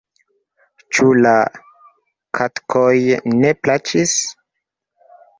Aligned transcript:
Ĉu 0.97 1.09
la 1.25 1.33
kaktoj 2.37 2.93
ne 3.43 3.51
plaĉis? 3.67 4.15